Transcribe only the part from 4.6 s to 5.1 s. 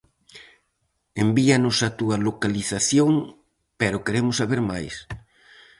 máis.